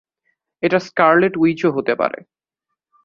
[0.63, 2.19] এটা স্কারলেট উইচও হতে পারে।